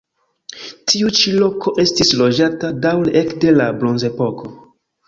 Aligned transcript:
Tiu 0.91 1.11
ĉi 1.19 1.33
loko 1.35 1.75
estis 1.85 2.15
loĝata 2.23 2.73
daŭre 2.87 3.17
ekde 3.25 3.57
la 3.61 3.71
bronzepoko. 3.81 4.57